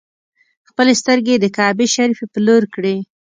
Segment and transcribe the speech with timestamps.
[0.69, 2.95] خپلې سترګې یې د کعبې شریفې پر لور کړې.